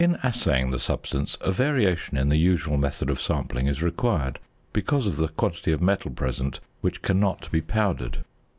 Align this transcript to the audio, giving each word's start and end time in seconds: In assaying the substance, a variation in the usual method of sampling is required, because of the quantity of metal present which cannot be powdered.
In 0.03 0.17
assaying 0.23 0.71
the 0.71 0.79
substance, 0.79 1.37
a 1.41 1.51
variation 1.51 2.17
in 2.17 2.29
the 2.29 2.35
usual 2.37 2.75
method 2.75 3.11
of 3.11 3.21
sampling 3.21 3.67
is 3.67 3.83
required, 3.83 4.39
because 4.73 5.05
of 5.05 5.17
the 5.17 5.27
quantity 5.27 5.71
of 5.73 5.79
metal 5.79 6.09
present 6.09 6.59
which 6.79 7.03
cannot 7.03 7.51
be 7.51 7.61
powdered. 7.61 8.17